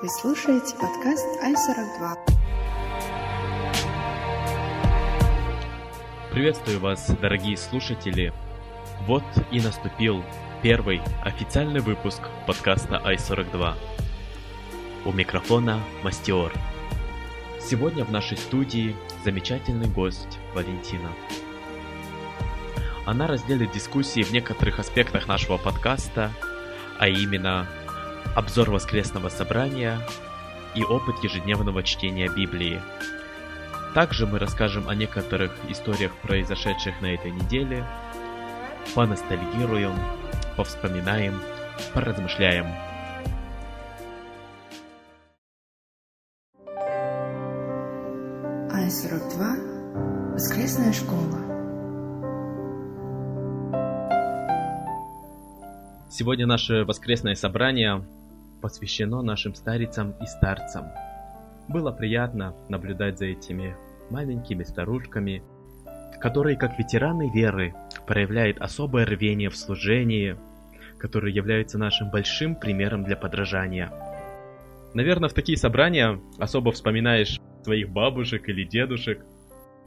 Вы 0.00 0.08
слушаете 0.08 0.76
подкаст 0.76 1.26
Ай-42. 1.42 2.18
Приветствую 6.30 6.78
вас, 6.78 7.10
дорогие 7.20 7.56
слушатели. 7.56 8.32
Вот 9.08 9.24
и 9.50 9.60
наступил 9.60 10.22
первый 10.62 11.00
официальный 11.24 11.80
выпуск 11.80 12.20
подкаста 12.46 13.04
Ай-42. 13.04 13.74
У 15.04 15.10
микрофона 15.10 15.80
Мастиор. 16.04 16.52
Сегодня 17.60 18.04
в 18.04 18.12
нашей 18.12 18.36
студии 18.36 18.94
замечательный 19.24 19.88
гость 19.88 20.38
Валентина. 20.54 21.10
Она 23.04 23.26
разделит 23.26 23.72
дискуссии 23.72 24.22
в 24.22 24.30
некоторых 24.30 24.78
аспектах 24.78 25.26
нашего 25.26 25.56
подкаста, 25.56 26.30
а 27.00 27.08
именно 27.08 27.66
обзор 28.34 28.70
воскресного 28.70 29.28
собрания 29.28 30.00
и 30.74 30.84
опыт 30.84 31.16
ежедневного 31.22 31.82
чтения 31.82 32.28
Библии. 32.28 32.80
Также 33.94 34.26
мы 34.26 34.38
расскажем 34.38 34.88
о 34.88 34.94
некоторых 34.94 35.52
историях, 35.68 36.12
произошедших 36.22 37.00
на 37.00 37.14
этой 37.14 37.30
неделе, 37.30 37.84
поностальгируем, 38.94 39.94
повспоминаем, 40.56 41.40
поразмышляем. 41.94 42.66
Ай-42. 48.70 50.32
Воскресная 50.34 50.92
школа. 50.92 51.57
Сегодня 56.18 56.46
наше 56.46 56.82
воскресное 56.82 57.36
собрание 57.36 58.04
посвящено 58.60 59.22
нашим 59.22 59.54
старицам 59.54 60.16
и 60.20 60.26
старцам. 60.26 60.86
Было 61.68 61.92
приятно 61.92 62.56
наблюдать 62.68 63.20
за 63.20 63.26
этими 63.26 63.76
маленькими 64.10 64.64
старушками, 64.64 65.44
которые, 66.20 66.56
как 66.56 66.76
ветераны 66.76 67.30
веры, 67.32 67.72
проявляют 68.04 68.58
особое 68.58 69.06
рвение 69.06 69.48
в 69.48 69.56
служении, 69.56 70.36
которые 70.98 71.32
являются 71.32 71.78
нашим 71.78 72.10
большим 72.10 72.56
примером 72.56 73.04
для 73.04 73.16
подражания. 73.16 73.88
Наверное, 74.94 75.28
в 75.28 75.34
такие 75.34 75.56
собрания 75.56 76.20
особо 76.40 76.72
вспоминаешь 76.72 77.40
своих 77.62 77.90
бабушек 77.90 78.48
или 78.48 78.64
дедушек. 78.64 79.24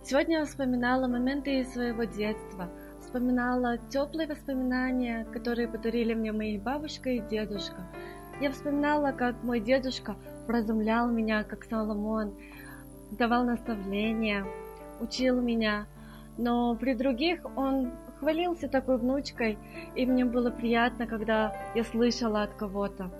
Сегодня 0.05 0.39
я 0.39 0.45
вспоминала 0.45 1.09
моменты 1.09 1.59
из 1.59 1.73
своего 1.73 2.05
детства, 2.05 2.69
вспоминала 3.11 3.77
теплые 3.89 4.25
воспоминания, 4.25 5.25
которые 5.33 5.67
подарили 5.67 6.13
мне 6.13 6.31
мои 6.31 6.57
бабушка 6.57 7.09
и 7.09 7.19
дедушка. 7.19 7.83
Я 8.39 8.51
вспоминала, 8.51 9.11
как 9.11 9.35
мой 9.43 9.59
дедушка 9.59 10.15
вразумлял 10.47 11.09
меня, 11.09 11.43
как 11.43 11.65
Соломон, 11.65 12.33
давал 13.11 13.43
наставления, 13.43 14.45
учил 15.01 15.41
меня. 15.41 15.87
Но 16.37 16.73
при 16.75 16.93
других 16.93 17.41
он 17.57 17.91
хвалился 18.21 18.69
такой 18.69 18.97
внучкой, 18.97 19.59
и 19.93 20.05
мне 20.05 20.23
было 20.23 20.49
приятно, 20.49 21.05
когда 21.05 21.53
я 21.75 21.83
слышала 21.83 22.43
от 22.43 22.53
кого-то. 22.53 23.11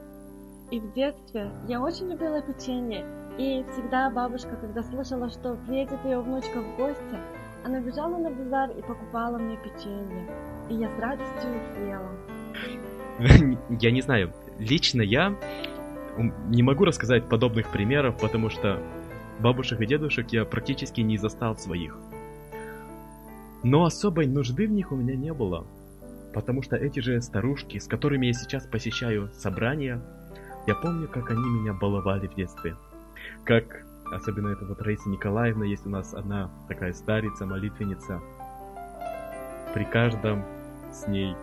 И 0.72 0.80
в 0.80 0.94
детстве 0.94 1.52
я 1.67 1.81
очень 1.81 2.09
любила 2.09 2.42
печенье, 2.42 3.06
и 3.38 3.66
всегда 3.73 4.09
бабушка, 4.09 4.56
когда 4.56 4.84
слышала, 4.84 5.30
что 5.30 5.56
приедет 5.67 6.00
ее 6.06 6.22
внучка 6.22 6.62
в 6.62 6.78
гости, 6.78 7.17
она 7.63 7.79
бежала 7.79 8.17
на 8.17 8.29
базар 8.29 8.71
и 8.71 8.81
покупала 8.81 9.37
мне 9.37 9.57
печенье. 9.57 10.27
И 10.69 10.75
я 10.75 10.89
с 10.89 10.99
радостью 10.99 11.49
их 11.55 11.87
ела. 11.87 12.11
Я 13.69 13.91
не 13.91 14.01
знаю, 14.01 14.33
лично 14.57 15.01
я 15.01 15.35
не 16.47 16.63
могу 16.63 16.85
рассказать 16.85 17.29
подобных 17.29 17.69
примеров, 17.71 18.17
потому 18.19 18.49
что 18.49 18.79
бабушек 19.39 19.79
и 19.81 19.85
дедушек 19.85 20.29
я 20.31 20.45
практически 20.45 21.01
не 21.01 21.17
застал 21.17 21.57
своих. 21.57 21.97
Но 23.63 23.85
особой 23.85 24.27
нужды 24.27 24.67
в 24.67 24.71
них 24.71 24.91
у 24.91 24.95
меня 24.95 25.16
не 25.16 25.33
было, 25.33 25.67
потому 26.33 26.63
что 26.63 26.75
эти 26.75 27.00
же 27.00 27.21
старушки, 27.21 27.77
с 27.77 27.88
которыми 27.88 28.27
я 28.27 28.33
сейчас 28.33 28.66
посещаю 28.66 29.29
собрания, 29.33 30.01
я 30.67 30.75
помню, 30.75 31.07
как 31.07 31.29
они 31.29 31.44
меня 31.44 31.73
баловали 31.73 32.27
в 32.27 32.35
детстве. 32.35 32.75
Как, 33.44 33.85
особенно 34.11 34.49
это 34.49 34.66
вот 34.66 34.81
Раиса 34.81 35.09
Николаевна, 35.09 35.66
есть 35.66 35.85
у 35.85 35.89
нас 35.89 36.13
одна 36.13 36.51
такая 36.67 36.94
старица, 36.94 37.45
молитвенница. 37.45 38.22
При 39.73 39.85
каждом 39.85 40.44
с 40.91 41.07
ней 41.07 41.35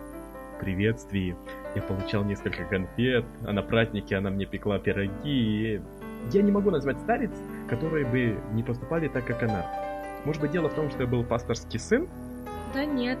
приветствии 0.59 1.35
я 1.75 1.81
получал 1.81 2.23
несколько 2.23 2.65
конфет, 2.65 3.25
а 3.45 3.53
на 3.53 3.63
празднике 3.63 4.15
она 4.17 4.29
мне 4.29 4.45
пекла 4.45 4.79
пироги. 4.79 5.81
Я 6.31 6.41
не 6.41 6.51
могу 6.51 6.69
назвать 6.69 6.99
старец, 6.99 7.31
которые 7.69 8.05
бы 8.05 8.39
не 8.53 8.63
поступали 8.63 9.07
так, 9.07 9.25
как 9.25 9.43
она. 9.43 9.65
Может 10.25 10.41
быть, 10.41 10.51
дело 10.51 10.69
в 10.69 10.73
том, 10.73 10.89
что 10.89 11.03
я 11.03 11.07
был 11.07 11.23
пасторский 11.23 11.79
сын? 11.79 12.07
Да 12.73 12.85
нет. 12.85 13.19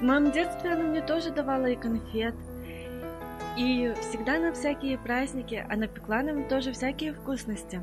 В 0.00 0.02
моем 0.02 0.30
детстве 0.30 0.72
она 0.72 0.84
мне 0.84 1.02
тоже 1.02 1.30
давала 1.30 1.66
и 1.66 1.76
конфет. 1.76 2.34
И 3.56 3.92
всегда 4.00 4.38
на 4.38 4.52
всякие 4.52 4.96
праздники 4.96 5.66
она 5.68 5.86
пекла 5.86 6.22
нам 6.22 6.44
тоже 6.48 6.72
всякие 6.72 7.12
вкусности. 7.12 7.82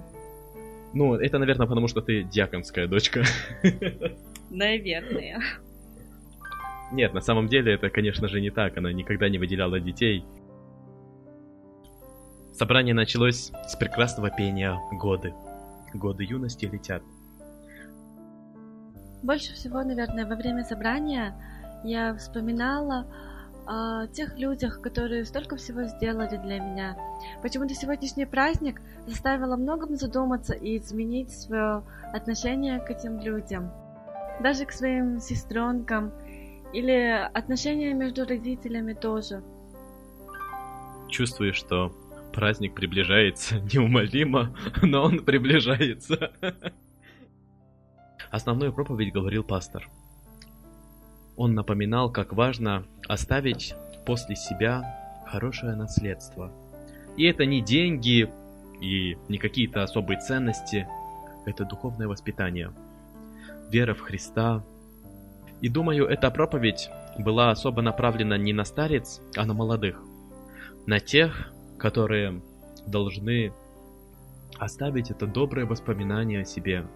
Ну, 0.97 1.13
это, 1.13 1.37
наверное, 1.37 1.67
потому 1.67 1.87
что 1.87 2.01
ты 2.01 2.23
дьяконская 2.23 2.87
дочка. 2.87 3.23
Наверное. 4.49 5.39
Нет, 6.91 7.13
на 7.13 7.21
самом 7.21 7.47
деле 7.47 7.75
это, 7.75 7.91
конечно 7.91 8.27
же, 8.27 8.41
не 8.41 8.49
так. 8.49 8.75
Она 8.77 8.91
никогда 8.91 9.29
не 9.29 9.37
выделяла 9.37 9.79
детей. 9.79 10.25
Собрание 12.51 12.95
началось 12.95 13.51
с 13.67 13.75
прекрасного 13.75 14.31
пения 14.31 14.75
«Годы». 14.93 15.35
Годы 15.93 16.23
юности 16.23 16.65
летят. 16.65 17.03
Больше 19.21 19.53
всего, 19.53 19.83
наверное, 19.83 20.25
во 20.25 20.35
время 20.35 20.63
собрания 20.63 21.35
я 21.83 22.15
вспоминала 22.15 23.05
о 23.67 24.07
тех 24.07 24.37
людях, 24.37 24.81
которые 24.81 25.25
столько 25.25 25.57
всего 25.57 25.83
сделали 25.83 26.37
для 26.37 26.59
меня. 26.59 26.97
Почему-то 27.41 27.73
сегодняшний 27.73 28.25
праздник 28.25 28.81
заставил 29.05 29.51
о 29.51 29.57
многом 29.57 29.95
задуматься 29.95 30.53
и 30.53 30.77
изменить 30.77 31.31
свое 31.31 31.83
отношение 32.13 32.79
к 32.79 32.89
этим 32.89 33.19
людям. 33.19 33.71
Даже 34.41 34.65
к 34.65 34.71
своим 34.71 35.19
сестренкам 35.19 36.13
или 36.73 37.29
отношения 37.33 37.93
между 37.93 38.25
родителями 38.25 38.93
тоже. 38.93 39.43
Чувствую, 41.09 41.53
что 41.53 41.93
праздник 42.33 42.73
приближается 42.73 43.59
неумолимо, 43.73 44.55
но 44.81 45.03
он 45.03 45.25
приближается. 45.25 46.31
Основную 48.31 48.71
проповедь 48.73 49.13
говорил 49.13 49.43
пастор. 49.43 49.89
Он 51.37 51.53
напоминал, 51.53 52.11
как 52.11 52.33
важно 52.33 52.83
оставить 53.07 53.75
после 54.05 54.35
себя 54.35 54.83
хорошее 55.27 55.75
наследство. 55.75 56.51
И 57.15 57.25
это 57.25 57.45
не 57.45 57.61
деньги 57.61 58.29
и 58.81 59.17
не 59.29 59.37
какие-то 59.37 59.83
особые 59.83 60.19
ценности, 60.19 60.87
это 61.45 61.63
духовное 61.63 62.07
воспитание. 62.07 62.73
Вера 63.69 63.93
в 63.93 64.01
Христа. 64.01 64.63
И 65.61 65.69
думаю, 65.69 66.07
эта 66.07 66.31
проповедь 66.31 66.89
была 67.17 67.51
особо 67.51 67.81
направлена 67.81 68.37
не 68.37 68.53
на 68.53 68.63
старец, 68.63 69.21
а 69.35 69.45
на 69.45 69.53
молодых. 69.53 70.01
На 70.85 70.99
тех, 70.99 71.51
которые 71.77 72.41
должны 72.87 73.53
оставить 74.57 75.11
это 75.11 75.27
доброе 75.27 75.65
воспоминание 75.65 76.41
о 76.41 76.45
себе, 76.45 76.87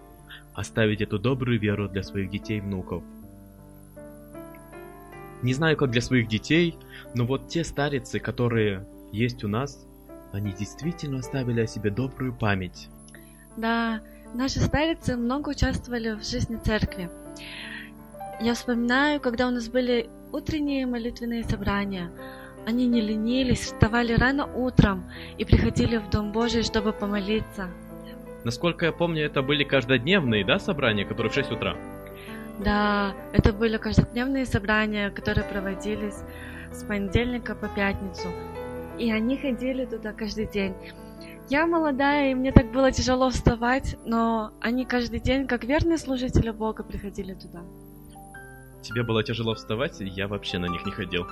оставить 0.54 1.00
эту 1.00 1.18
добрую 1.18 1.60
веру 1.60 1.88
для 1.88 2.02
своих 2.02 2.30
детей 2.30 2.58
и 2.58 2.60
внуков. 2.60 3.04
Не 5.42 5.54
знаю, 5.54 5.76
как 5.76 5.90
для 5.90 6.00
своих 6.00 6.28
детей, 6.28 6.76
но 7.14 7.26
вот 7.26 7.48
те 7.48 7.64
старицы, 7.64 8.20
которые 8.20 8.86
есть 9.10 9.42
у 9.44 9.48
нас, 9.48 9.86
они 10.32 10.52
действительно 10.52 11.18
оставили 11.18 11.60
о 11.60 11.66
себе 11.66 11.90
добрую 11.90 12.32
память. 12.32 12.88
Да, 13.56 14.00
наши 14.34 14.60
старицы 14.60 15.16
много 15.16 15.50
участвовали 15.50 16.12
в 16.12 16.24
жизни 16.24 16.56
церкви. 16.56 17.10
Я 18.40 18.54
вспоминаю, 18.54 19.20
когда 19.20 19.48
у 19.48 19.50
нас 19.50 19.68
были 19.68 20.08
утренние 20.32 20.86
молитвенные 20.86 21.44
собрания. 21.44 22.10
Они 22.64 22.86
не 22.86 23.00
ленились, 23.00 23.60
вставали 23.60 24.14
рано 24.14 24.46
утром 24.46 25.10
и 25.36 25.44
приходили 25.44 25.96
в 25.98 26.08
Дом 26.10 26.32
Божий, 26.32 26.62
чтобы 26.62 26.92
помолиться. 26.92 27.68
Насколько 28.44 28.86
я 28.86 28.92
помню, 28.92 29.24
это 29.24 29.42
были 29.42 29.64
каждодневные, 29.64 30.44
да, 30.44 30.58
собрания, 30.58 31.04
которые 31.04 31.30
в 31.30 31.34
6 31.34 31.50
утра? 31.52 31.76
Да, 32.64 33.14
это 33.32 33.52
были 33.52 33.76
каждодневные 33.76 34.46
собрания, 34.46 35.10
которые 35.10 35.44
проводились 35.44 36.18
с 36.72 36.84
понедельника 36.84 37.54
по 37.54 37.68
пятницу. 37.68 38.28
И 38.98 39.10
они 39.10 39.36
ходили 39.36 39.84
туда 39.84 40.12
каждый 40.12 40.46
день. 40.46 40.74
Я 41.48 41.66
молодая, 41.66 42.30
и 42.30 42.34
мне 42.34 42.52
так 42.52 42.70
было 42.70 42.92
тяжело 42.92 43.30
вставать, 43.30 43.96
но 44.04 44.52
они 44.60 44.84
каждый 44.86 45.18
день, 45.18 45.46
как 45.46 45.64
верные 45.64 45.98
служители 45.98 46.50
Бога, 46.50 46.84
приходили 46.84 47.34
туда. 47.34 47.62
Тебе 48.82 49.02
было 49.02 49.22
тяжело 49.22 49.54
вставать, 49.54 50.00
и 50.00 50.06
я 50.06 50.28
вообще 50.28 50.58
на 50.58 50.66
них 50.66 50.86
не 50.86 50.92
ходил. 50.92 51.26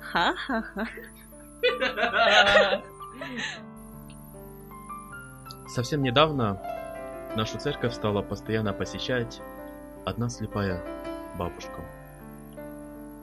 Ха-ха-ха. 0.00 0.86
Совсем 5.68 6.02
недавно 6.02 6.60
нашу 7.36 7.58
церковь 7.58 7.94
стала 7.94 8.22
постоянно 8.22 8.72
посещать 8.72 9.40
одна 10.06 10.28
слепая 10.28 10.80
бабушка, 11.36 11.82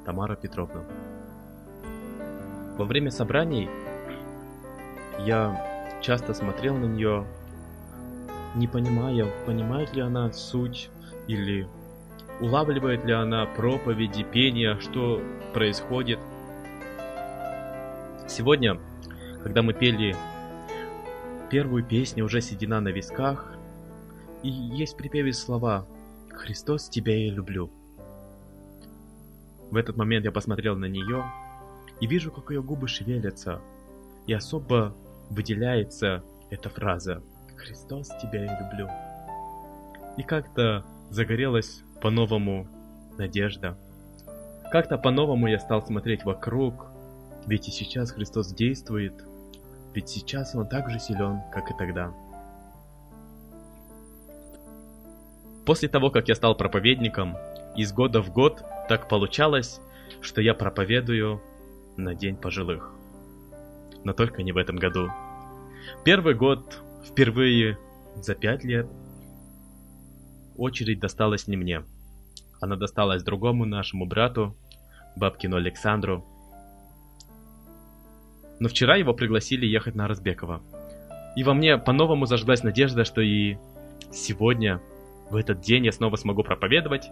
Тамара 0.05 0.35
Петровна. 0.35 0.83
Во 2.77 2.83
время 2.83 3.09
собраний 3.09 3.69
я 5.19 5.97
часто 6.01 6.33
смотрел 6.33 6.75
на 6.75 6.85
нее, 6.85 7.25
не 8.55 8.67
понимая, 8.67 9.25
понимает 9.45 9.93
ли 9.93 10.01
она 10.01 10.33
суть 10.33 10.89
или 11.27 11.69
улавливает 12.41 13.05
ли 13.05 13.13
она 13.13 13.45
проповеди, 13.45 14.23
пения, 14.23 14.77
что 14.81 15.21
происходит. 15.53 16.19
Сегодня, 18.27 18.77
когда 19.41 19.61
мы 19.61 19.73
пели 19.73 20.17
первую 21.49 21.85
песню 21.85 22.25
«Уже 22.25 22.41
седина 22.41 22.81
на 22.81 22.89
висках», 22.89 23.53
и 24.41 24.49
есть 24.49 24.97
припеве 24.97 25.31
слова 25.31 25.87
«Христос, 26.33 26.89
тебя 26.89 27.15
я 27.15 27.31
люблю». 27.31 27.71
В 29.71 29.75
этот 29.75 29.97
момент 29.97 30.25
я 30.25 30.31
посмотрел 30.31 30.75
на 30.75 30.85
нее 30.85 31.23
и 31.99 32.07
вижу, 32.07 32.31
как 32.31 32.51
ее 32.51 32.61
губы 32.61 32.87
шевелятся, 32.87 33.61
и 34.27 34.33
особо 34.33 34.95
выделяется 35.29 36.23
эта 36.49 36.69
фраза 36.69 37.23
«Христос, 37.55 38.09
тебя 38.21 38.43
я 38.43 38.59
люблю». 38.59 38.87
И 40.17 40.23
как-то 40.23 40.85
загорелась 41.09 41.81
по-новому 42.01 42.67
надежда. 43.17 43.77
Как-то 44.71 44.97
по-новому 44.97 45.47
я 45.47 45.59
стал 45.59 45.81
смотреть 45.81 46.25
вокруг, 46.25 46.87
ведь 47.45 47.67
и 47.67 47.71
сейчас 47.71 48.11
Христос 48.11 48.53
действует, 48.53 49.23
ведь 49.93 50.09
сейчас 50.09 50.55
Он 50.55 50.67
так 50.67 50.89
же 50.89 50.99
силен, 50.99 51.41
как 51.51 51.71
и 51.71 51.77
тогда. 51.77 52.13
После 55.65 55.87
того, 55.87 56.11
как 56.11 56.27
я 56.27 56.35
стал 56.35 56.55
проповедником, 56.55 57.37
из 57.75 57.93
года 57.93 58.21
в 58.21 58.31
год 58.31 58.63
так 58.89 59.07
получалось, 59.07 59.79
что 60.21 60.41
я 60.41 60.53
проповедую 60.53 61.41
на 61.97 62.13
День 62.13 62.35
пожилых. 62.35 62.91
Но 64.03 64.13
только 64.13 64.43
не 64.43 64.51
в 64.51 64.57
этом 64.57 64.75
году. 64.75 65.09
Первый 66.03 66.33
год, 66.33 66.79
впервые 67.05 67.77
за 68.15 68.35
пять 68.35 68.63
лет, 68.63 68.87
очередь 70.57 70.99
досталась 70.99 71.47
не 71.47 71.55
мне. 71.55 71.83
Она 72.61 72.75
досталась 72.75 73.23
другому 73.23 73.65
нашему 73.65 74.05
брату, 74.05 74.55
бабкину 75.15 75.57
Александру. 75.57 76.25
Но 78.59 78.69
вчера 78.69 78.95
его 78.97 79.13
пригласили 79.13 79.65
ехать 79.65 79.95
на 79.95 80.07
Разбекова. 80.07 80.61
И 81.35 81.43
во 81.43 81.53
мне 81.53 81.77
по-новому 81.77 82.25
зажглась 82.25 82.63
надежда, 82.63 83.03
что 83.03 83.21
и 83.21 83.57
сегодня 84.11 84.79
в 85.29 85.35
этот 85.35 85.61
день 85.61 85.85
я 85.85 85.91
снова 85.91 86.15
смогу 86.15 86.43
проповедовать. 86.43 87.09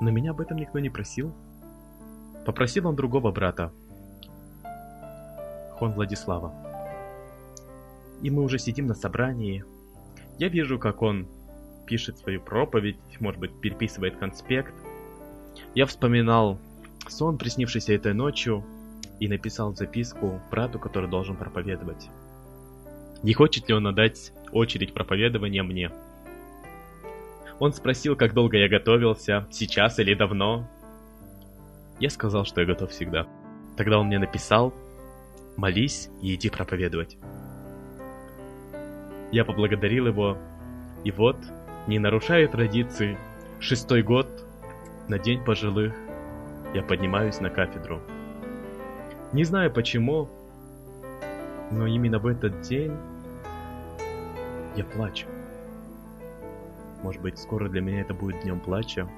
Но 0.00 0.10
меня 0.10 0.32
об 0.32 0.40
этом 0.40 0.58
никто 0.58 0.78
не 0.78 0.90
просил. 0.90 1.32
Попросил 2.44 2.86
он 2.86 2.96
другого 2.96 3.32
брата, 3.32 3.72
Хон 5.78 5.92
Владислава. 5.92 6.54
И 8.22 8.30
мы 8.30 8.42
уже 8.42 8.58
сидим 8.58 8.86
на 8.86 8.94
собрании. 8.94 9.64
Я 10.38 10.48
вижу, 10.48 10.78
как 10.78 11.02
он 11.02 11.26
пишет 11.86 12.18
свою 12.18 12.40
проповедь, 12.40 12.98
может 13.20 13.40
быть, 13.40 13.60
переписывает 13.60 14.16
конспект. 14.16 14.74
Я 15.74 15.86
вспоминал 15.86 16.58
сон, 17.08 17.38
приснившийся 17.38 17.94
этой 17.94 18.14
ночью, 18.14 18.64
и 19.20 19.28
написал 19.28 19.74
записку 19.74 20.40
брату, 20.50 20.78
который 20.78 21.08
должен 21.08 21.36
проповедовать. 21.36 22.10
Не 23.22 23.32
хочет 23.32 23.68
ли 23.68 23.74
он 23.74 23.86
отдать 23.86 24.32
очередь 24.52 24.92
проповедования 24.92 25.62
мне? 25.62 25.90
Он 27.58 27.72
спросил, 27.72 28.16
как 28.16 28.34
долго 28.34 28.58
я 28.58 28.68
готовился, 28.68 29.46
сейчас 29.50 29.98
или 29.98 30.14
давно. 30.14 30.68
Я 31.98 32.10
сказал, 32.10 32.44
что 32.44 32.60
я 32.60 32.66
готов 32.66 32.90
всегда. 32.90 33.26
Тогда 33.76 33.98
он 33.98 34.06
мне 34.06 34.18
написал, 34.18 34.74
молись 35.56 36.10
и 36.20 36.34
иди 36.34 36.50
проповедовать. 36.50 37.16
Я 39.32 39.44
поблагодарил 39.44 40.06
его, 40.06 40.36
и 41.04 41.10
вот, 41.10 41.36
не 41.86 41.98
нарушая 41.98 42.46
традиции, 42.48 43.18
шестой 43.58 44.02
год, 44.02 44.28
на 45.08 45.18
День 45.18 45.42
пожилых, 45.42 45.94
я 46.74 46.82
поднимаюсь 46.82 47.40
на 47.40 47.48
кафедру. 47.48 48.00
Не 49.32 49.44
знаю 49.44 49.72
почему, 49.72 50.28
но 51.70 51.86
именно 51.86 52.18
в 52.18 52.26
этот 52.26 52.60
день 52.62 52.92
я 54.76 54.84
плачу. 54.84 55.26
Может 57.06 57.22
быть, 57.22 57.38
скоро 57.38 57.68
для 57.68 57.80
меня 57.80 58.00
это 58.00 58.14
будет 58.14 58.42
днем 58.42 58.58
плача. 58.58 59.08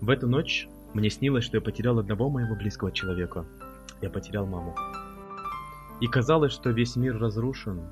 В 0.00 0.08
эту 0.08 0.28
ночь 0.28 0.68
мне 0.92 1.10
снилось, 1.10 1.42
что 1.42 1.56
я 1.56 1.60
потерял 1.60 1.98
одного 1.98 2.30
моего 2.30 2.54
близкого 2.54 2.92
человека. 2.92 3.44
Я 4.00 4.10
потерял 4.10 4.46
маму. 4.46 4.76
И 6.00 6.06
казалось, 6.06 6.52
что 6.52 6.70
весь 6.70 6.94
мир 6.94 7.18
разрушен. 7.18 7.82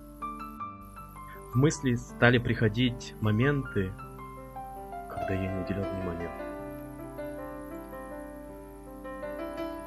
В 1.52 1.56
мысли 1.56 1.96
стали 1.96 2.38
приходить 2.38 3.16
моменты, 3.20 3.92
когда 5.10 5.34
я 5.34 5.52
не 5.52 5.64
уделял 5.64 5.84
внимания. 5.96 6.30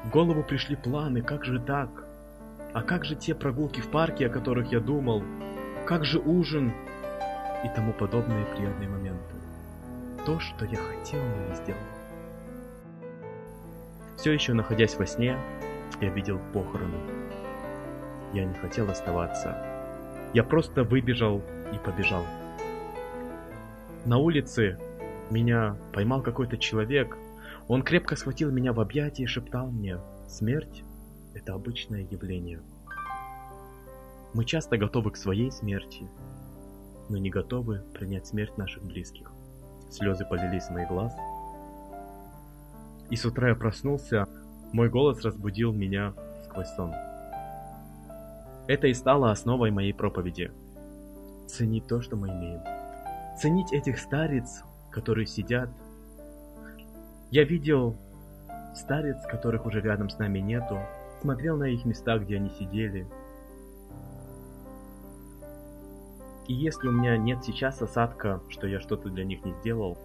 В 0.04 0.10
голову 0.10 0.42
пришли 0.42 0.76
планы, 0.76 1.22
как 1.22 1.46
же 1.46 1.58
так? 1.58 2.04
А 2.74 2.82
как 2.82 3.06
же 3.06 3.16
те 3.16 3.34
прогулки 3.34 3.80
в 3.80 3.90
парке, 3.90 4.26
о 4.26 4.30
которых 4.30 4.70
я 4.72 4.80
думал? 4.80 5.22
Как 5.86 6.04
же 6.04 6.18
ужин 6.18 6.74
и 7.64 7.68
тому 7.74 7.92
подобные 7.92 8.44
приятные 8.46 8.88
моменты. 8.88 9.34
То, 10.24 10.38
что 10.40 10.64
я 10.64 10.78
хотел, 10.78 11.22
но 11.22 11.48
не 11.48 11.54
сделал. 11.54 11.80
Все 14.16 14.32
еще 14.32 14.54
находясь 14.54 14.96
во 14.96 15.06
сне, 15.06 15.38
я 16.00 16.08
видел 16.08 16.40
похороны. 16.52 16.98
Я 18.32 18.44
не 18.44 18.54
хотел 18.54 18.90
оставаться. 18.90 19.56
Я 20.34 20.42
просто 20.42 20.84
выбежал 20.84 21.42
и 21.72 21.78
побежал. 21.78 22.24
На 24.04 24.18
улице 24.18 24.78
меня 25.30 25.76
поймал 25.92 26.22
какой-то 26.22 26.58
человек. 26.58 27.16
Он 27.68 27.82
крепко 27.82 28.16
схватил 28.16 28.50
меня 28.50 28.72
в 28.72 28.80
объятия 28.80 29.24
и 29.24 29.26
шептал 29.26 29.70
мне, 29.70 29.98
смерть– 30.28 30.84
это 31.34 31.54
обычное 31.54 32.02
явление. 32.02 32.60
Мы 34.32 34.44
часто 34.44 34.76
готовы 34.76 35.10
к 35.12 35.16
своей 35.16 35.50
смерти, 35.50 36.06
но 37.08 37.18
не 37.18 37.30
готовы 37.30 37.82
принять 37.94 38.26
смерть 38.26 38.56
наших 38.56 38.82
близких. 38.82 39.30
Слезы 39.90 40.24
полились 40.24 40.64
с 40.64 40.70
моих 40.70 40.88
глаз. 40.88 41.14
И 43.10 43.16
с 43.16 43.24
утра 43.24 43.50
я 43.50 43.54
проснулся, 43.54 44.26
мой 44.72 44.88
голос 44.88 45.22
разбудил 45.24 45.72
меня 45.72 46.12
сквозь 46.44 46.68
сон. 46.74 46.92
Это 48.66 48.88
и 48.88 48.94
стало 48.94 49.30
основой 49.30 49.70
моей 49.70 49.92
проповеди. 49.92 50.50
Ценить 51.46 51.86
то, 51.86 52.02
что 52.02 52.16
мы 52.16 52.28
имеем. 52.28 52.60
Ценить 53.40 53.72
этих 53.72 53.98
старец, 53.98 54.64
которые 54.90 55.26
сидят. 55.26 55.70
Я 57.30 57.44
видел 57.44 57.96
старец, 58.74 59.24
которых 59.26 59.66
уже 59.66 59.80
рядом 59.80 60.10
с 60.10 60.18
нами 60.18 60.40
нету, 60.40 60.80
смотрел 61.20 61.56
на 61.56 61.64
их 61.64 61.84
места, 61.84 62.18
где 62.18 62.36
они 62.36 62.50
сидели, 62.50 63.06
И 66.48 66.54
если 66.54 66.86
у 66.86 66.92
меня 66.92 67.16
нет 67.16 67.44
сейчас 67.44 67.82
осадка, 67.82 68.40
что 68.48 68.68
я 68.68 68.80
что-то 68.80 69.08
для 69.08 69.24
них 69.24 69.44
не 69.44 69.52
сделал, 69.54 69.98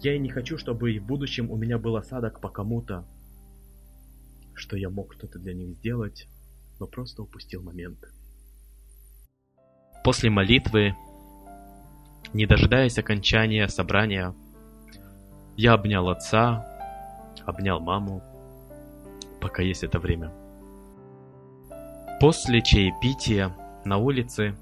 я 0.00 0.14
и 0.14 0.18
не 0.18 0.28
хочу, 0.28 0.56
чтобы 0.56 0.96
в 0.98 1.04
будущем 1.04 1.50
у 1.50 1.56
меня 1.56 1.78
был 1.78 1.96
осадок 1.96 2.40
по 2.40 2.48
кому-то, 2.48 3.04
что 4.54 4.76
я 4.76 4.88
мог 4.88 5.12
что-то 5.14 5.38
для 5.38 5.52
них 5.52 5.76
сделать, 5.76 6.28
но 6.78 6.86
просто 6.86 7.22
упустил 7.22 7.62
момент. 7.62 7.98
После 10.04 10.30
молитвы, 10.30 10.94
не 12.32 12.46
дожидаясь 12.46 12.98
окончания 12.98 13.66
собрания, 13.68 14.34
я 15.56 15.74
обнял 15.74 16.08
отца, 16.08 16.66
обнял 17.44 17.80
маму, 17.80 18.22
пока 19.40 19.62
есть 19.62 19.82
это 19.82 19.98
время. 19.98 20.32
После 22.20 22.62
чаепития 22.62 23.54
на 23.84 23.98
улице 23.98 24.54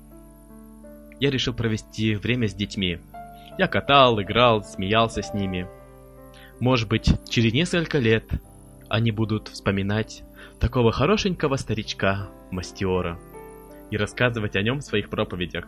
я 1.21 1.31
решил 1.31 1.55
провести 1.55 2.15
время 2.15 2.49
с 2.49 2.55
детьми. 2.55 2.99
Я 3.59 3.69
катал, 3.69 4.21
играл, 4.21 4.63
смеялся 4.63 5.23
с 5.23 5.35
ними. 5.35 5.67
Может 6.61 6.89
быть, 6.89 7.11
через 7.29 7.53
несколько 7.53 7.99
лет 7.99 8.25
они 8.89 9.11
будут 9.11 9.49
вспоминать 9.49 10.23
такого 10.61 10.93
хорошенького 10.93 11.57
старичка 11.57 12.29
Мастиора 12.51 13.19
и 13.91 13.97
рассказывать 13.97 14.57
о 14.57 14.63
нем 14.63 14.79
в 14.79 14.85
своих 14.85 15.11
проповедях. 15.11 15.67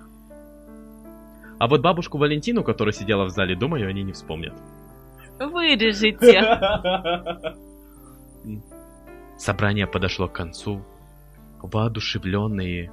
А 1.58 1.68
вот 1.68 1.82
бабушку 1.82 2.18
Валентину, 2.18 2.64
которая 2.64 2.92
сидела 2.92 3.24
в 3.24 3.30
зале, 3.30 3.54
думаю, 3.54 3.88
они 3.88 4.02
не 4.02 4.12
вспомнят. 4.12 4.54
Вырежите. 5.38 6.40
Собрание 9.38 9.86
подошло 9.86 10.28
к 10.28 10.32
концу. 10.32 10.82
Воодушевленные, 11.62 12.90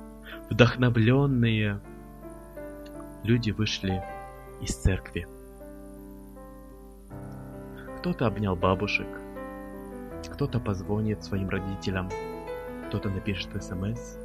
вдохновленные 0.49 1.81
люди 3.23 3.51
вышли 3.51 4.03
из 4.61 4.75
церкви. 4.75 5.27
Кто-то 7.97 8.27
обнял 8.27 8.55
бабушек, 8.55 9.07
кто-то 10.31 10.59
позвонит 10.59 11.23
своим 11.23 11.49
родителям, 11.49 12.09
кто-то 12.87 13.09
напишет 13.09 13.51
смс. 13.63 14.17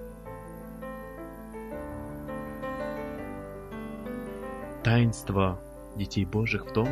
Таинство 4.84 5.58
детей 5.96 6.24
Божьих 6.24 6.66
в 6.66 6.72
том, 6.72 6.88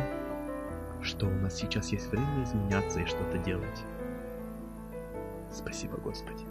что 1.01 1.27
у 1.27 1.31
нас 1.31 1.55
сейчас 1.55 1.91
есть 1.91 2.07
время 2.11 2.43
изменяться 2.43 2.99
и 2.99 3.05
что-то 3.05 3.37
делать. 3.37 3.83
Спасибо, 5.51 5.97
Господи. 5.97 6.50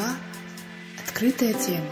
Ай-42 0.00 0.30
Открытая 1.20 1.52
тема. 1.54 1.84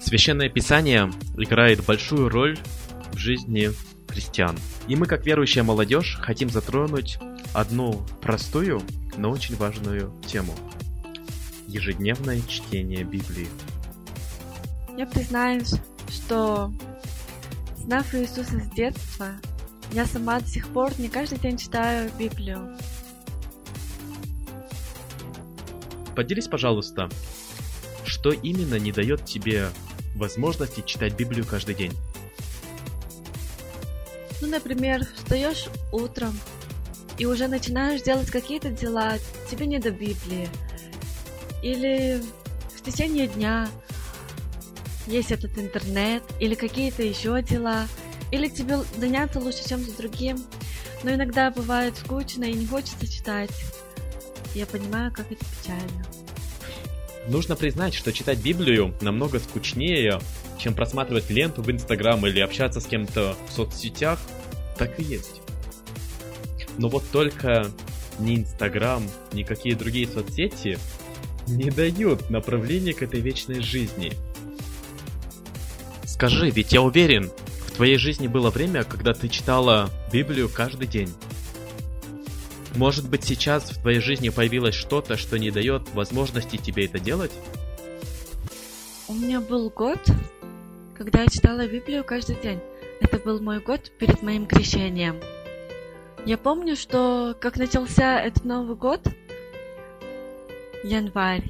Священное 0.00 0.48
Писание 0.48 1.10
играет 1.36 1.84
большую 1.84 2.28
роль 2.28 2.58
в 3.12 3.18
жизни 3.18 3.70
христиан. 4.08 4.56
И 4.86 4.96
мы, 4.96 5.06
как 5.06 5.26
верующая 5.26 5.62
молодежь, 5.62 6.18
хотим 6.20 6.50
затронуть 6.50 7.18
одну 7.52 8.06
простую, 8.22 8.80
но 9.16 9.30
очень 9.30 9.56
важную 9.56 10.12
тему. 10.26 10.54
Ежедневное 11.66 12.40
чтение 12.48 13.04
Библии. 13.04 13.48
Я 14.96 15.06
признаюсь, 15.06 15.74
что 16.08 16.72
знав 17.76 18.14
Иисуса 18.14 18.60
с 18.60 18.74
детства, 18.74 19.32
я 19.94 20.06
сама 20.06 20.40
до 20.40 20.48
сих 20.48 20.66
пор 20.68 20.92
не 20.98 21.08
каждый 21.08 21.38
день 21.38 21.56
читаю 21.56 22.10
Библию. 22.18 22.76
Поделись, 26.16 26.48
пожалуйста, 26.48 27.08
что 28.04 28.32
именно 28.32 28.74
не 28.74 28.90
дает 28.90 29.24
тебе 29.24 29.68
возможности 30.16 30.82
читать 30.84 31.14
Библию 31.14 31.46
каждый 31.46 31.76
день? 31.76 31.92
Ну, 34.40 34.48
например, 34.48 35.06
встаешь 35.14 35.66
утром 35.92 36.38
и 37.16 37.26
уже 37.26 37.46
начинаешь 37.46 38.02
делать 38.02 38.30
какие-то 38.32 38.70
дела, 38.70 39.14
тебе 39.48 39.66
не 39.66 39.78
до 39.78 39.92
Библии. 39.92 40.48
Или 41.62 42.20
в 42.76 42.82
течение 42.82 43.28
дня 43.28 43.68
есть 45.06 45.30
этот 45.30 45.56
интернет, 45.56 46.24
или 46.40 46.56
какие-то 46.56 47.04
еще 47.04 47.40
дела, 47.42 47.86
или 48.34 48.48
тебе 48.48 48.78
заняться 48.98 49.38
лучше 49.38 49.66
чем-то 49.68 49.96
другим. 49.96 50.44
Но 51.04 51.14
иногда 51.14 51.50
бывает 51.50 51.96
скучно 51.96 52.44
и 52.44 52.52
не 52.52 52.66
хочется 52.66 53.06
читать. 53.06 53.50
Я 54.54 54.66
понимаю, 54.66 55.12
как 55.12 55.30
это 55.30 55.44
печально. 55.44 56.04
Нужно 57.28 57.54
признать, 57.54 57.94
что 57.94 58.12
читать 58.12 58.38
Библию 58.38 58.92
намного 59.00 59.38
скучнее, 59.38 60.20
чем 60.58 60.74
просматривать 60.74 61.30
ленту 61.30 61.62
в 61.62 61.70
Инстаграм 61.70 62.26
или 62.26 62.40
общаться 62.40 62.80
с 62.80 62.86
кем-то 62.86 63.36
в 63.48 63.52
соцсетях. 63.52 64.18
Так 64.78 64.98
и 64.98 65.04
есть. 65.04 65.40
Но 66.76 66.88
вот 66.88 67.04
только 67.12 67.70
ни 68.18 68.36
Инстаграм, 68.36 69.02
ни 69.32 69.44
какие 69.44 69.74
другие 69.74 70.08
соцсети 70.08 70.78
не 71.46 71.70
дают 71.70 72.30
направления 72.30 72.94
к 72.94 73.02
этой 73.02 73.20
вечной 73.20 73.60
жизни. 73.60 74.12
Скажи, 76.04 76.50
ведь 76.50 76.72
я 76.72 76.82
уверен, 76.82 77.30
в 77.74 77.76
твоей 77.76 77.98
жизни 77.98 78.28
было 78.28 78.50
время, 78.50 78.84
когда 78.84 79.14
ты 79.14 79.28
читала 79.28 79.90
Библию 80.12 80.48
каждый 80.48 80.86
день. 80.86 81.12
Может 82.76 83.08
быть 83.10 83.24
сейчас 83.24 83.72
в 83.72 83.82
твоей 83.82 83.98
жизни 83.98 84.28
появилось 84.28 84.76
что-то, 84.76 85.16
что 85.16 85.40
не 85.40 85.50
дает 85.50 85.92
возможности 85.92 86.56
тебе 86.56 86.84
это 86.84 87.00
делать? 87.00 87.32
У 89.08 89.14
меня 89.14 89.40
был 89.40 89.70
год, 89.70 89.98
когда 90.96 91.22
я 91.22 91.26
читала 91.26 91.66
Библию 91.66 92.04
каждый 92.04 92.36
день. 92.36 92.60
Это 93.00 93.18
был 93.18 93.40
мой 93.40 93.58
год 93.58 93.90
перед 93.98 94.22
моим 94.22 94.46
крещением. 94.46 95.20
Я 96.24 96.38
помню, 96.38 96.76
что 96.76 97.36
как 97.40 97.56
начался 97.56 98.20
этот 98.20 98.44
Новый 98.44 98.76
год, 98.76 99.00
январь, 100.84 101.42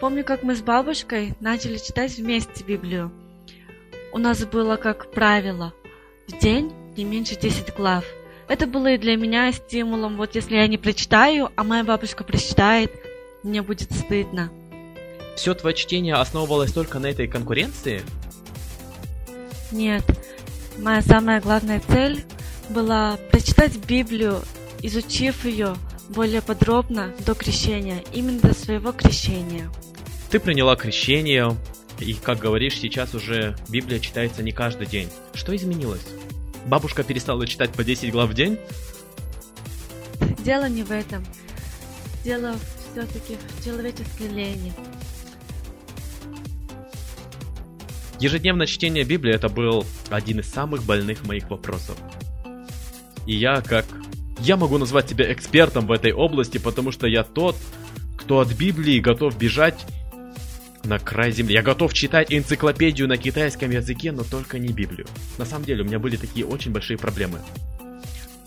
помню, 0.00 0.22
как 0.22 0.44
мы 0.44 0.54
с 0.54 0.62
бабушкой 0.62 1.34
начали 1.40 1.76
читать 1.76 2.16
вместе 2.16 2.62
Библию. 2.62 3.10
У 4.12 4.18
нас 4.18 4.44
было 4.44 4.76
как 4.76 5.10
правило 5.10 5.72
в 6.26 6.38
день 6.38 6.72
не 6.96 7.04
меньше 7.04 7.36
10 7.36 7.74
глав– 7.74 8.04
это 8.50 8.66
было 8.66 8.94
и 8.94 8.98
для 8.98 9.14
меня 9.14 9.52
стимулом. 9.52 10.16
Вот 10.16 10.34
если 10.34 10.56
я 10.56 10.66
не 10.66 10.76
прочитаю, 10.76 11.50
а 11.54 11.62
моя 11.62 11.84
бабушка 11.84 12.24
прочитает, 12.24 12.90
мне 13.44 13.62
будет 13.62 13.92
стыдно. 13.92 14.50
Все 15.36 15.54
твое 15.54 15.76
чтение 15.76 16.16
основывалось 16.16 16.72
только 16.72 16.98
на 16.98 17.06
этой 17.06 17.28
конкуренции? 17.28 18.02
Нет. 19.70 20.02
Моя 20.78 21.00
самая 21.00 21.40
главная 21.40 21.80
цель 21.80 22.24
была 22.70 23.18
прочитать 23.30 23.76
Библию, 23.86 24.40
изучив 24.82 25.44
ее 25.44 25.76
более 26.08 26.42
подробно 26.42 27.12
до 27.24 27.36
крещения, 27.36 28.02
именно 28.12 28.40
до 28.40 28.52
своего 28.52 28.90
крещения. 28.90 29.70
Ты 30.28 30.40
приняла 30.40 30.74
крещение, 30.74 31.56
и, 32.00 32.14
как 32.14 32.38
говоришь, 32.38 32.78
сейчас 32.78 33.14
уже 33.14 33.56
Библия 33.68 33.98
читается 33.98 34.42
не 34.42 34.52
каждый 34.52 34.86
день. 34.86 35.08
Что 35.34 35.54
изменилось? 35.54 36.06
Бабушка 36.66 37.02
перестала 37.02 37.46
читать 37.46 37.70
по 37.72 37.84
10 37.84 38.10
глав 38.10 38.30
в 38.30 38.34
день? 38.34 38.58
Дело 40.44 40.68
не 40.68 40.82
в 40.82 40.90
этом. 40.90 41.24
Дело 42.24 42.54
все-таки 42.92 43.36
в 43.36 43.64
человеческой 43.64 44.28
лени. 44.28 44.72
Ежедневное 48.18 48.66
чтение 48.66 49.04
Библии 49.04 49.34
это 49.34 49.48
был 49.48 49.86
один 50.10 50.40
из 50.40 50.50
самых 50.50 50.84
больных 50.84 51.24
моих 51.26 51.48
вопросов. 51.50 51.96
И 53.26 53.34
я 53.34 53.62
как... 53.62 53.86
Я 54.38 54.56
могу 54.56 54.78
назвать 54.78 55.06
тебя 55.06 55.30
экспертом 55.32 55.86
в 55.86 55.92
этой 55.92 56.12
области, 56.12 56.58
потому 56.58 56.92
что 56.92 57.06
я 57.06 57.24
тот, 57.24 57.56
кто 58.16 58.40
от 58.40 58.52
Библии 58.52 59.00
готов 59.00 59.36
бежать 59.38 59.86
на 60.84 60.98
край 60.98 61.32
земли. 61.32 61.54
Я 61.54 61.62
готов 61.62 61.92
читать 61.92 62.32
энциклопедию 62.32 63.08
на 63.08 63.16
китайском 63.16 63.70
языке, 63.70 64.12
но 64.12 64.24
только 64.24 64.58
не 64.58 64.68
Библию. 64.68 65.06
На 65.38 65.44
самом 65.44 65.64
деле 65.64 65.82
у 65.82 65.86
меня 65.86 65.98
были 65.98 66.16
такие 66.16 66.46
очень 66.46 66.72
большие 66.72 66.98
проблемы. 66.98 67.40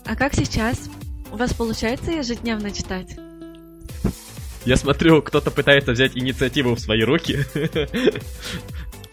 А 0.04 0.16
как 0.16 0.34
сейчас? 0.34 0.90
У 1.32 1.36
вас 1.36 1.54
получается 1.54 2.10
ежедневно 2.10 2.70
читать? 2.70 3.16
Я 4.64 4.76
смотрю, 4.76 5.20
кто-то 5.22 5.50
пытается 5.50 5.92
взять 5.92 6.16
инициативу 6.16 6.74
в 6.74 6.80
свои 6.80 7.02
руки. 7.02 7.38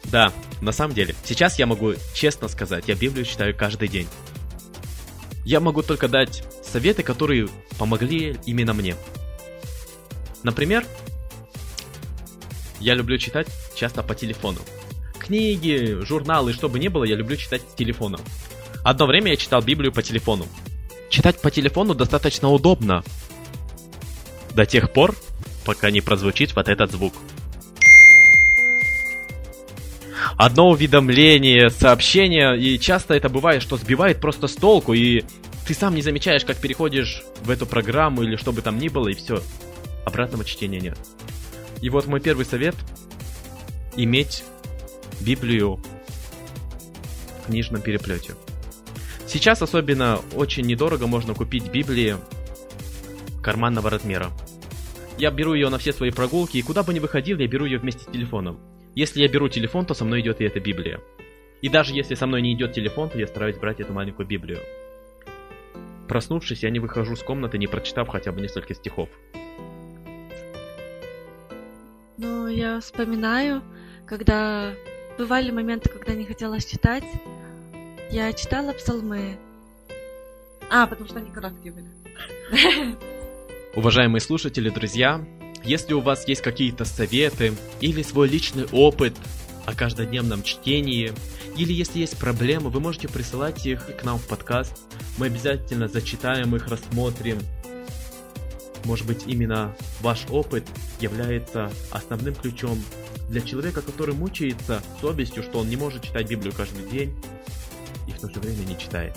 Да, 0.06 0.34
на 0.60 0.74
самом 0.74 0.94
деле, 0.94 1.16
сейчас 1.24 1.58
я 1.58 1.66
могу 1.66 1.94
честно 2.14 2.50
сказать, 2.50 2.84
я 2.88 2.96
Библию 2.96 3.24
читаю 3.24 3.56
каждый 3.56 3.88
день. 3.88 4.10
Я 5.46 5.62
могу 5.62 5.84
только 5.84 6.10
дать 6.10 6.44
советы, 6.64 7.02
которые 7.02 7.48
помогли 7.80 8.36
именно 8.46 8.74
мне. 8.74 8.98
Например, 10.44 10.84
я 12.82 12.96
люблю 12.96 13.18
читать 13.18 13.48
часто 13.76 14.04
по 14.04 14.16
телефону. 14.16 14.60
Книги, 15.20 16.00
журналы, 16.02 16.52
что 16.52 16.68
бы 16.68 16.80
ни 16.80 16.88
было, 16.88 17.04
я 17.04 17.16
люблю 17.16 17.38
читать 17.38 17.62
с 17.62 17.76
телефона. 17.76 18.20
Одно 18.84 19.06
время 19.06 19.30
я 19.32 19.38
читал 19.38 19.62
Библию 19.62 19.94
по 19.94 20.02
телефону. 20.02 20.48
Читать 21.10 21.40
по 21.40 21.52
телефону 21.52 21.94
достаточно 21.94 22.50
удобно. 22.50 23.04
До 24.56 24.66
тех 24.66 24.92
пор, 24.92 25.16
пока 25.64 25.92
не 25.92 26.02
прозвучит 26.02 26.56
вот 26.56 26.68
этот 26.68 26.92
звук. 26.92 27.14
Одно 30.38 30.70
уведомление, 30.70 31.70
сообщение, 31.70 32.60
и 32.60 32.80
часто 32.80 33.14
это 33.14 33.30
бывает, 33.30 33.62
что 33.62 33.78
сбивает 33.78 34.20
просто 34.20 34.48
с 34.48 34.56
толку, 34.56 34.94
и 34.94 35.24
ты 35.68 35.76
сам 35.76 35.94
не 35.94 36.02
замечаешь, 36.02 36.46
как 36.46 36.58
переходишь 36.58 37.22
в 37.44 37.52
эту 37.52 37.68
программу 37.68 38.24
или 38.24 38.38
что 38.38 38.52
бы 38.52 38.62
там 38.62 38.80
ни 38.80 38.88
было, 38.88 39.10
и 39.10 39.14
все. 39.14 39.42
Обратного 40.04 40.44
чтения 40.44 40.80
нет. 40.80 40.98
И 41.82 41.90
вот 41.90 42.08
мой 42.08 42.20
первый 42.20 42.46
совет– 42.46 42.76
иметь 43.96 44.44
Библию 45.20 45.80
в 47.42 47.48
книжном 47.48 47.82
переплете. 47.82 48.36
Сейчас 49.28 49.62
особенно 49.62 50.20
очень 50.36 50.66
недорого 50.66 51.08
можно 51.08 51.34
купить 51.34 51.72
Библии 51.72 52.16
карманного 53.42 53.90
размера. 53.90 54.30
Я 55.18 55.32
беру 55.32 55.54
ее 55.54 55.70
на 55.70 55.78
все 55.78 55.94
свои 55.94 56.12
прогулки, 56.12 56.58
и 56.58 56.62
куда 56.62 56.84
бы 56.84 56.94
ни 56.94 57.00
выходил, 57.00 57.38
я 57.38 57.48
беру 57.48 57.66
ее 57.66 57.78
вместе 57.78 58.04
с 58.04 58.08
телефоном. 58.08 58.60
Если 58.96 59.22
я 59.22 59.28
беру 59.28 59.50
телефон, 59.50 59.86
то 59.86 59.94
со 59.94 60.04
мной 60.04 60.22
идет 60.22 60.42
и 60.42 60.46
эта 60.46 60.60
Библия. 60.60 61.00
И 61.62 61.70
даже 61.70 61.94
если 61.94 62.16
со 62.16 62.28
мной 62.28 62.42
не 62.42 62.54
идет 62.54 62.74
телефон, 62.74 63.10
то 63.10 63.20
я 63.20 63.28
стараюсь 63.28 63.58
брать 63.58 63.80
эту 63.80 63.94
маленькую 63.94 64.28
Библию. 64.28 64.60
Проснувшись, 66.08 66.64
я 66.64 66.70
не 66.72 66.80
выхожу 66.80 67.16
с 67.16 67.24
комнаты, 67.24 67.58
не 67.58 67.68
прочитав 67.68 68.10
хотя 68.10 68.32
бы 68.32 68.42
несколько 68.42 68.74
стихов. 68.74 69.10
Я 72.22 72.80
вспоминаю, 72.80 73.64
когда 74.06 74.74
бывали 75.18 75.52
моменты, 75.52 75.90
когда 75.90 76.14
не 76.14 76.26
хотелось 76.26 76.66
читать, 76.66 77.04
я 78.12 78.32
читала 78.34 78.74
псалмы. 78.74 79.38
А, 80.70 80.88
потому 80.88 81.10
что 81.10 81.20
они 81.20 81.32
короткие 81.32 81.74
были. 81.74 81.88
Уважаемые 83.76 84.22
слушатели, 84.22 84.70
друзья, 84.70 85.26
если 85.64 85.94
у 85.94 86.00
вас 86.00 86.28
есть 86.28 86.42
какие-то 86.42 86.86
советы 86.86 87.54
или 87.80 88.02
свой 88.02 88.28
личный 88.28 88.66
опыт 88.72 89.14
о 89.66 89.74
каждодневном 89.74 90.44
чтении, 90.44 91.14
или 91.58 91.74
если 91.74 92.00
есть 92.00 92.18
проблемы, 92.18 92.70
вы 92.70 92.80
можете 92.80 93.08
присылать 93.08 93.66
их 93.66 93.96
к 93.98 94.04
нам 94.04 94.18
в 94.18 94.28
подкаст. 94.28 94.74
Мы 95.18 95.28
обязательно 95.28 95.88
зачитаем 95.88 96.56
их, 96.56 96.68
рассмотрим. 96.68 97.40
Может 98.86 99.06
быть, 99.06 99.24
именно 99.28 99.76
ваш 100.02 100.26
опыт 100.30 100.64
является 101.00 101.72
основным 101.92 102.36
ключом 102.36 102.80
для 103.30 103.42
человека, 103.42 103.82
который 103.82 104.16
мучается 104.16 104.82
совестью, 105.00 105.44
что 105.44 105.60
он 105.60 105.70
не 105.70 105.78
может 105.78 106.04
читать 106.04 106.30
Библию 106.30 106.54
каждый 106.54 106.90
день 106.90 107.16
и 108.08 108.12
в 108.12 108.20
то 108.20 108.30
же 108.30 108.40
время 108.40 108.66
не 108.66 108.78
читает. 108.78 109.16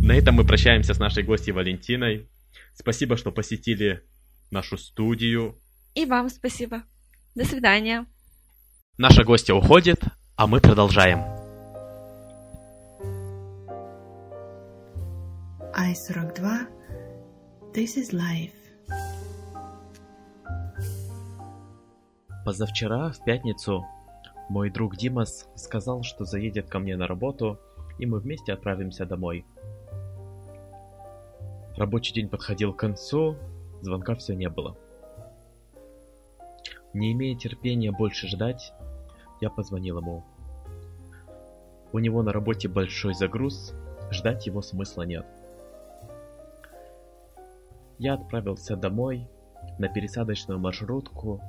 На 0.00 0.12
этом 0.12 0.36
мы 0.36 0.44
прощаемся 0.44 0.94
с 0.94 1.00
нашей 1.00 1.24
гостьей 1.24 1.52
Валентиной. 1.52 2.28
Спасибо, 2.74 3.16
что 3.16 3.32
посетили 3.32 4.04
нашу 4.52 4.78
студию. 4.78 5.60
И 5.96 6.04
вам 6.04 6.28
спасибо. 6.28 6.84
До 7.34 7.44
свидания. 7.44 8.06
Наша 8.98 9.24
гостья 9.24 9.52
уходит, 9.52 10.04
а 10.36 10.46
мы 10.46 10.60
продолжаем. 10.60 11.20
I-42 15.74 16.68
This 17.72 17.96
is 17.96 18.12
life. 18.12 18.52
Позавчера, 22.44 23.10
в 23.10 23.24
пятницу, 23.24 23.86
мой 24.50 24.70
друг 24.70 24.96
Димас 24.96 25.48
сказал, 25.54 26.02
что 26.02 26.24
заедет 26.24 26.68
ко 26.68 26.78
мне 26.78 26.96
на 26.96 27.06
работу, 27.06 27.58
и 27.98 28.04
мы 28.04 28.20
вместе 28.20 28.52
отправимся 28.52 29.06
домой. 29.06 29.46
Рабочий 31.76 32.12
день 32.12 32.28
подходил 32.28 32.74
к 32.74 32.78
концу, 32.78 33.36
звонка 33.80 34.14
все 34.14 34.34
не 34.34 34.50
было. 34.50 34.76
Не 36.92 37.12
имея 37.12 37.36
терпения 37.36 37.90
больше 37.90 38.28
ждать, 38.28 38.72
я 39.40 39.50
позвонил 39.50 39.98
ему. 39.98 40.24
У 41.92 41.98
него 41.98 42.22
на 42.22 42.32
работе 42.32 42.68
большой 42.68 43.14
загруз, 43.14 43.74
ждать 44.10 44.46
его 44.46 44.62
смысла 44.62 45.02
нет. 45.02 45.26
Я 47.98 48.14
отправился 48.14 48.76
домой 48.76 49.28
на 49.78 49.88
пересадочную 49.88 50.58
маршрутку. 50.58 51.40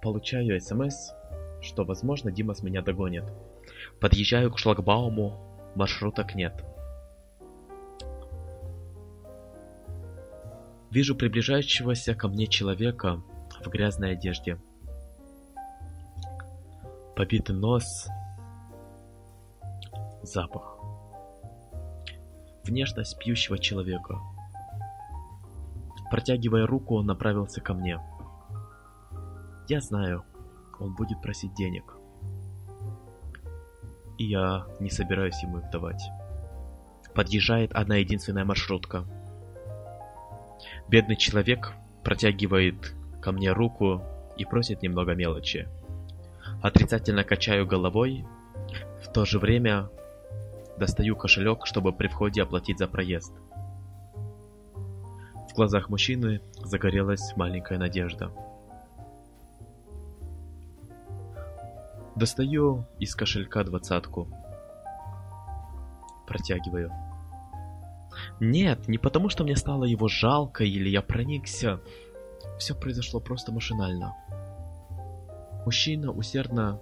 Получаю 0.00 0.60
смс, 0.60 1.12
что, 1.60 1.84
возможно, 1.84 2.32
Димас 2.32 2.62
меня 2.62 2.82
догонит. 2.82 3.24
Подъезжаю 4.00 4.50
к 4.50 4.58
шлагбауму, 4.58 5.38
маршруток 5.74 6.34
нет. 6.34 6.64
Вижу 10.90 11.14
приближающегося 11.14 12.14
ко 12.14 12.28
мне 12.28 12.46
человека 12.46 13.22
в 13.64 13.68
грязной 13.68 14.12
одежде. 14.12 14.58
Побитый 17.16 17.54
нос, 17.54 18.08
запах. 20.22 20.78
Внешность 22.64 23.18
пьющего 23.18 23.58
человека. 23.58 24.18
Протягивая 26.10 26.66
руку, 26.66 26.96
он 26.96 27.06
направился 27.06 27.60
ко 27.60 27.74
мне. 27.74 27.98
Я 29.68 29.80
знаю, 29.80 30.24
он 30.78 30.94
будет 30.94 31.20
просить 31.22 31.54
денег. 31.54 31.96
И 34.18 34.24
я 34.24 34.66
не 34.80 34.90
собираюсь 34.90 35.42
ему 35.42 35.58
их 35.58 35.70
давать. 35.70 36.02
Подъезжает 37.14 37.72
одна 37.72 37.96
единственная 37.96 38.44
маршрутка– 38.44 39.04
Бедный 40.88 41.16
человек 41.16 41.72
протягивает 42.04 42.94
ко 43.20 43.32
мне 43.32 43.52
руку 43.52 44.02
и 44.36 44.44
просит 44.44 44.82
немного 44.82 45.14
мелочи. 45.14 45.68
Отрицательно 46.62 47.24
качаю 47.24 47.66
головой, 47.66 48.24
в 49.02 49.12
то 49.12 49.24
же 49.24 49.40
время 49.40 49.90
достаю 50.78 51.16
кошелек, 51.16 51.66
чтобы 51.66 51.92
при 51.92 52.06
входе 52.06 52.40
оплатить 52.40 52.78
за 52.78 52.86
проезд. 52.86 53.32
В 55.50 55.54
глазах 55.54 55.90
мужчины 55.90 56.40
загорелась 56.64 57.36
маленькая 57.36 57.78
надежда. 57.78 58.30
Достаю 62.14 62.86
из 63.00 63.14
кошелька 63.16 63.64
двадцатку. 63.64 64.28
Протягиваю. 66.28 66.92
Нет, 68.38 68.86
не 68.86 68.98
потому 68.98 69.28
что 69.30 69.42
мне 69.42 69.56
стало 69.56 69.84
его 69.84 70.06
жалко 70.06 70.62
или 70.62 70.88
я 70.88 71.02
проникся. 71.02 71.80
Все 72.58 72.74
произошло 72.74 73.18
просто 73.18 73.50
машинально. 73.50 74.14
Мужчина 75.64 76.10
усердно 76.10 76.80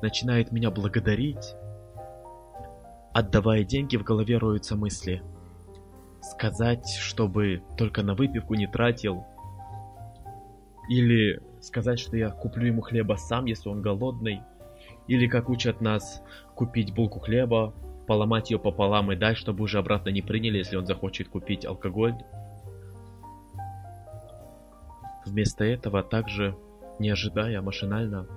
начинает 0.00 0.52
меня 0.52 0.70
благодарить. 0.70 1.54
Отдавая 3.12 3.64
деньги, 3.64 3.96
в 3.96 4.04
голове 4.04 4.38
роются 4.38 4.76
мысли. 4.76 5.22
Сказать, 6.20 6.88
чтобы 6.88 7.62
только 7.76 8.02
на 8.02 8.14
выпивку 8.14 8.54
не 8.54 8.66
тратил. 8.66 9.24
Или 10.88 11.40
сказать, 11.60 11.98
что 11.98 12.16
я 12.16 12.30
куплю 12.30 12.66
ему 12.66 12.80
хлеба 12.80 13.14
сам, 13.14 13.46
если 13.46 13.68
он 13.68 13.82
голодный. 13.82 14.40
Или, 15.08 15.26
как 15.26 15.48
учат 15.48 15.80
нас, 15.80 16.22
купить 16.54 16.94
булку 16.94 17.18
хлеба, 17.18 17.74
поломать 18.06 18.50
ее 18.50 18.58
пополам 18.58 19.10
и 19.10 19.16
дать, 19.16 19.36
чтобы 19.36 19.64
уже 19.64 19.78
обратно 19.78 20.10
не 20.10 20.22
приняли, 20.22 20.58
если 20.58 20.76
он 20.76 20.86
захочет 20.86 21.28
купить 21.28 21.66
алкоголь. 21.66 22.14
Вместо 25.26 25.64
этого, 25.64 26.02
также, 26.02 26.56
не 27.02 27.10
ожидая, 27.10 27.60
машинально, 27.60 28.28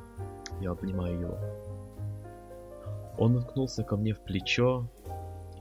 я 0.60 0.72
обнимаю 0.72 1.20
его. 1.20 1.38
Он 3.18 3.38
уткнулся 3.38 3.84
ко 3.84 3.96
мне 3.96 4.14
в 4.14 4.20
плечо 4.20 4.88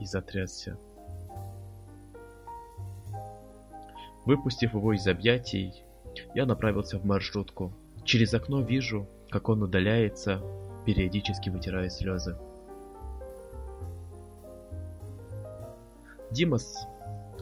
и 0.01 0.05
затрясся. 0.05 0.75
Выпустив 4.25 4.73
его 4.73 4.93
из 4.93 5.07
объятий, 5.07 5.83
я 6.33 6.47
направился 6.47 6.97
в 6.97 7.05
маршрутку. 7.05 7.71
Через 8.03 8.33
окно 8.33 8.61
вижу, 8.61 9.07
как 9.29 9.49
он 9.49 9.61
удаляется, 9.61 10.41
периодически 10.85 11.49
вытирая 11.49 11.89
слезы. 11.89 12.35
Димас 16.31 16.87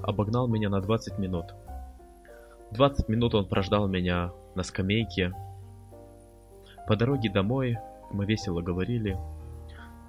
обогнал 0.02 0.48
меня 0.48 0.70
на 0.70 0.82
20 0.82 1.18
минут. 1.20 1.56
20 2.72 3.08
минут 3.08 3.34
он 3.34 3.48
прождал 3.48 3.88
меня 3.88 4.34
на 4.56 4.64
скамейке. 4.64 5.34
По 6.88 6.96
дороге 6.96 7.30
домой 7.30 7.78
мы 8.12 8.26
весело 8.26 8.62
говорили, 8.62 9.18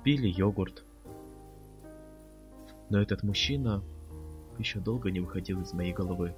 пили 0.03 0.29
йогурт. 0.29 0.85
Но 2.91 3.01
этот 3.01 3.23
мужчина 3.23 3.83
еще 4.59 4.81
долго 4.81 5.11
не 5.11 5.21
выходил 5.21 5.61
из 5.63 5.73
моей 5.73 5.93
головы. 5.93 6.35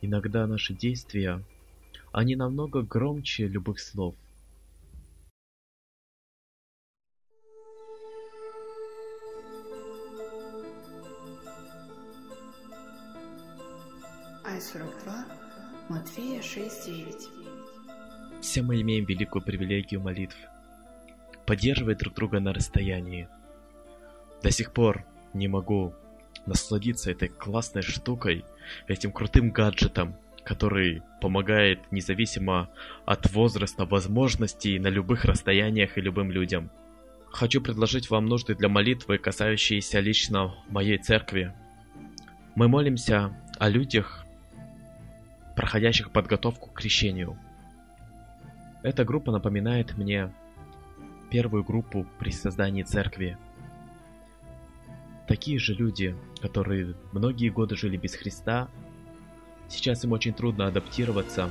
Иногда 0.00 0.46
наши 0.46 0.74
действия, 0.74 1.42
они 2.12 2.36
намного 2.36 2.82
громче 2.82 3.46
любых 3.46 3.80
слов– 3.80 4.14
Ай-42, 14.58 15.24
Матфея 15.88 16.40
6.9 16.40 17.67
Все 18.40 18.62
мы 18.62 18.80
имеем 18.80 19.04
великую 19.04 19.42
привилегию 19.42 20.00
молитв. 20.00 20.36
Поддерживать 21.44 21.98
друг 21.98 22.14
друга 22.14 22.40
на 22.40 22.52
расстоянии. 22.52 23.28
До 24.42 24.50
сих 24.50 24.72
пор 24.72 25.04
не 25.34 25.48
могу 25.48 25.94
насладиться 26.46 27.10
этой 27.10 27.28
классной 27.28 27.82
штукой, 27.82 28.44
этим 28.86 29.12
крутым 29.12 29.50
гаджетом, 29.50 30.14
который 30.44 31.02
помогает 31.20 31.80
независимо 31.90 32.70
от 33.04 33.30
возраста, 33.32 33.84
возможностей 33.84 34.78
на 34.78 34.88
любых 34.88 35.24
расстояниях 35.24 35.98
и 35.98 36.00
любым 36.00 36.30
людям. 36.30 36.70
Хочу 37.30 37.60
предложить 37.60 38.08
вам 38.08 38.26
нужды 38.26 38.54
для 38.54 38.68
молитвы, 38.68 39.18
касающиеся 39.18 40.00
лично 40.00 40.54
моей 40.68 40.98
церкви. 40.98 41.52
Мы 42.54 42.68
молимся 42.68 43.36
о 43.58 43.68
людях, 43.68 44.24
проходящих 45.56 46.12
подготовку 46.12 46.70
к 46.70 46.78
крещению. 46.78 47.38
Эта 48.82 49.04
группа 49.04 49.32
напоминает 49.32 49.98
мне 49.98 50.32
первую 51.30 51.64
группу 51.64 52.06
при 52.18 52.30
создании 52.30 52.82
церкви. 52.82 53.36
такие 55.28 55.58
же 55.58 55.74
люди, 55.74 56.16
которые 56.40 56.94
многие 57.12 57.50
годы 57.50 57.76
жили 57.76 57.96
без 57.96 58.14
Христа, 58.14 58.68
сейчас 59.68 60.02
им 60.04 60.12
очень 60.12 60.32
трудно 60.32 60.66
адаптироваться, 60.66 61.50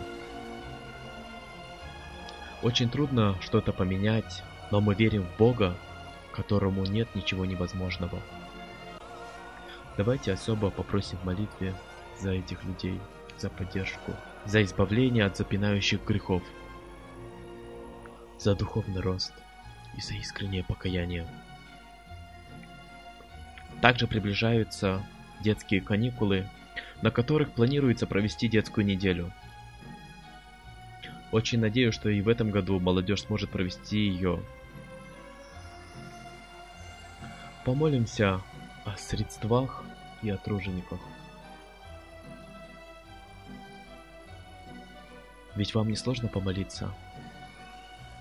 очень 2.63 2.89
трудно 2.89 3.35
что-то 3.39 3.71
поменять, 3.71 4.43
но 4.71 4.81
мы 4.81 4.95
верим 4.95 5.23
в 5.23 5.37
Бога, 5.37 5.75
которому 6.31 6.85
нет 6.85 7.07
ничего 7.13 7.45
невозможного. 7.45 8.19
Давайте 9.95 10.33
особо 10.33 10.71
попросим 10.71 11.19
в 11.19 11.25
молитве 11.25 11.73
за 12.19 12.31
этих 12.31 12.63
людей, 12.63 12.99
за 13.37 13.49
поддержку, 13.49 14.11
за 14.45 14.63
избавление 14.63 15.25
от 15.25 15.37
запинающих 15.37 16.03
грехов, 16.03 16.41
за 18.39 18.55
духовный 18.55 19.01
рост 19.01 19.33
и 19.97 20.01
за 20.01 20.13
искреннее 20.15 20.63
покаяние. 20.63 21.27
Также 23.81 24.07
приближаются 24.07 25.03
детские 25.41 25.81
каникулы, 25.81 26.47
на 27.01 27.11
которых 27.11 27.51
планируется 27.51 28.07
провести 28.07 28.47
детскую 28.47 28.85
неделю. 28.85 29.31
Очень 31.31 31.59
надеюсь, 31.59 31.93
что 31.93 32.09
и 32.09 32.21
в 32.21 32.29
этом 32.29 32.51
году 32.51 32.79
молодежь 32.79 33.23
сможет 33.23 33.49
провести 33.49 33.99
ее. 33.99 34.41
Помолимся 37.65 38.41
о 38.85 38.95
средствах 38.97 39.83
и 40.21 40.29
о 40.29 40.37
тружениках. 40.37 40.99
Ведь 45.55 45.73
вам 45.75 45.89
не 45.89 45.95
сложно 45.95 46.29
помолиться, 46.29 46.93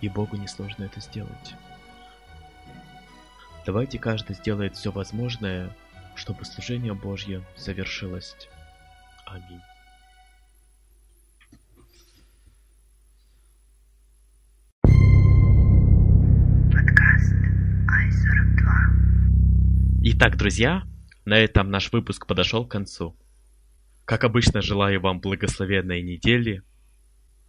и 0.07 0.09
Богу 0.09 0.37
не 0.37 0.47
сложно 0.47 0.85
это 0.85 1.01
сделать. 1.01 1.55
Давайте 3.67 3.99
каждый 3.99 4.37
сделает 4.37 4.77
все 4.77 4.93
возможное, 4.93 5.75
чтобы 6.15 6.45
служение 6.45 6.95
Божье 6.95 7.45
завершилось. 7.57 8.37
Аминь. 9.27 9.61
Подкаст 16.73 17.35
I-42. 17.89 18.71
Итак, 20.05 20.37
друзья, 20.37 20.85
на 21.25 21.37
этом 21.37 21.71
наш 21.71 21.93
выпуск 21.93 22.29
подошел 22.29 22.65
к 22.65 22.71
концу. 22.71 23.17
Как 24.05 24.23
обычно, 24.23 24.63
желаю 24.63 25.01
вам 25.01 25.21
благословенной 25.21 26.01
недели. 26.03 26.63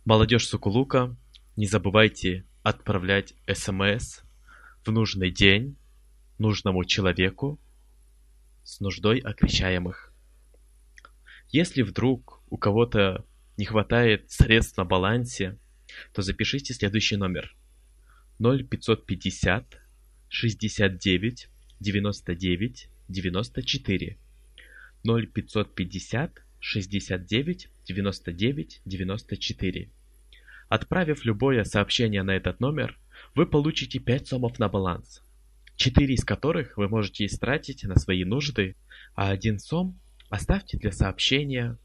Молодежь 0.06 0.48
Сукулука, 0.48 1.16
не 1.58 1.66
забывайте 1.66 2.46
отправлять 2.62 3.34
смс 3.52 4.22
в 4.86 4.92
нужный 4.92 5.32
день 5.32 5.76
нужному 6.38 6.86
человеку 6.86 7.60
с 8.64 8.80
нуждой 8.80 9.18
окрещаемых. 9.18 10.14
Если 11.50 11.82
вдруг 11.82 12.44
у 12.52 12.58
кого-то 12.58 13.26
не 13.58 13.66
хватает 13.66 14.30
средств 14.30 14.78
на 14.78 14.86
балансе, 14.86 15.58
то 16.14 16.22
запишите 16.22 16.76
следующий 16.76 17.16
номер 17.16 17.56
0550 18.40 19.80
69 20.30 21.50
99 21.80 22.90
94 23.08 24.18
0550 25.04 26.44
69 26.60 27.70
99 27.88 28.82
94. 28.86 29.92
Отправив 30.70 31.26
любое 31.26 31.64
сообщение 31.64 32.24
на 32.24 32.32
этот 32.32 32.60
номер, 32.60 32.98
вы 33.36 33.46
получите 33.46 34.00
5 34.00 34.28
сомов 34.28 34.60
на 34.60 34.68
баланс– 34.70 35.22
четыре 35.78 36.16
из 36.16 36.26
которых 36.26 36.76
вы 36.76 36.90
можете 36.90 37.26
истратить 37.26 37.84
на 37.84 37.96
свои 37.96 38.26
нужды, 38.26 38.76
а 39.16 39.30
один 39.30 39.60
сом 39.60 39.98
оставьте 40.30 40.78
для 40.78 40.92
сообщения 40.92 41.78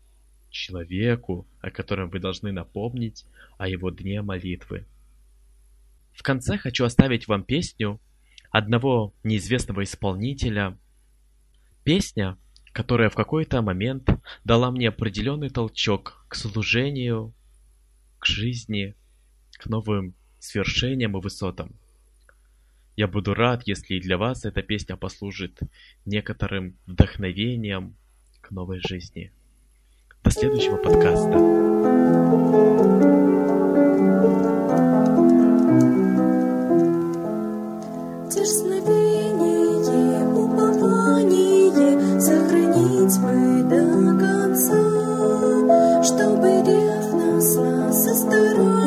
человеку, 0.51 1.47
о 1.61 1.71
котором 1.71 2.11
вы 2.11 2.19
должны 2.19 2.53
напомнить 2.53 3.25
о 3.59 3.69
его 3.69 3.91
дне 3.91 4.23
молитвы. 4.23 4.87
В 6.13 6.23
конце 6.23 6.59
хочу 6.59 6.85
оставить 6.85 7.29
вам 7.29 7.45
песню 7.45 8.01
одного 8.51 9.15
неизвестного 9.23 9.85
исполнителя. 9.85 10.77
Песня, 11.85 12.37
которая 12.73 13.09
в 13.09 13.15
какой-то 13.15 13.63
момент 13.63 14.09
дала 14.45 14.71
мне 14.71 14.89
определенный 14.89 15.51
толчок 15.51 16.25
к 16.29 16.35
служению, 16.35 17.35
к 18.23 18.27
жизни, 18.27 18.95
к 19.59 19.67
новым 19.67 20.15
свершениям 20.39 21.19
и 21.19 21.21
высотам. 21.21 21.75
Я 22.95 23.09
буду 23.09 23.35
рад, 23.35 23.67
если 23.67 23.95
и 23.95 24.01
для 24.01 24.17
вас 24.17 24.45
эта 24.45 24.63
песня 24.63 24.97
послужит 24.97 25.59
некоторым 26.05 26.77
вдохновением 26.87 27.97
к 28.41 28.53
новой 28.53 28.81
жизни. 28.87 29.33
До 30.23 30.31
следующего 30.31 30.77
подкаста. 30.77 31.37
Сохранить 42.21 43.19
бы 43.19 43.63
до 43.69 43.83
конца, 44.17 44.79
чтобы 46.05 46.62
ревностно 48.23 48.77
со 48.77 48.82